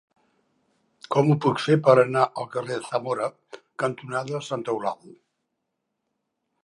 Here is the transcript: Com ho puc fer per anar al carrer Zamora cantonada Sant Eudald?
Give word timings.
Com 1.15 1.27
ho 1.29 1.35
puc 1.45 1.61
fer 1.65 1.75
per 1.89 1.93
anar 2.03 2.23
al 2.43 2.49
carrer 2.55 2.79
Zamora 2.87 3.29
cantonada 3.85 4.41
Sant 4.49 4.65
Eudald? 4.75 5.17